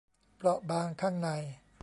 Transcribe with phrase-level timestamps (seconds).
[0.37, 1.29] เปราะบางข้างใน